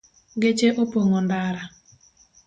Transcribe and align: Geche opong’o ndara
Geche 0.41 0.69
opong’o 0.83 1.15
ndara 1.25 1.63